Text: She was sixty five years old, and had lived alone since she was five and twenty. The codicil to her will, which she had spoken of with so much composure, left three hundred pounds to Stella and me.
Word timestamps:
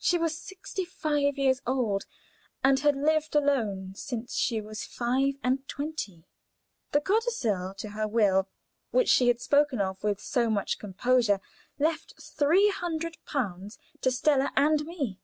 She 0.00 0.18
was 0.18 0.36
sixty 0.36 0.84
five 0.84 1.38
years 1.38 1.62
old, 1.64 2.04
and 2.64 2.80
had 2.80 2.96
lived 2.96 3.36
alone 3.36 3.94
since 3.94 4.34
she 4.34 4.60
was 4.60 4.82
five 4.84 5.34
and 5.44 5.68
twenty. 5.68 6.24
The 6.90 7.00
codicil 7.00 7.74
to 7.74 7.90
her 7.90 8.08
will, 8.08 8.48
which 8.90 9.08
she 9.08 9.28
had 9.28 9.40
spoken 9.40 9.80
of 9.80 10.02
with 10.02 10.20
so 10.20 10.50
much 10.50 10.80
composure, 10.80 11.38
left 11.78 12.20
three 12.20 12.70
hundred 12.70 13.18
pounds 13.24 13.78
to 14.00 14.10
Stella 14.10 14.50
and 14.56 14.84
me. 14.84 15.16